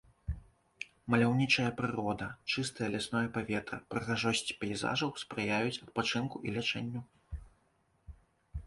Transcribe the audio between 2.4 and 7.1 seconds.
чыстае лясное паветра, прыгажосць пейзажаў спрыяюць адпачынку і лячэнню.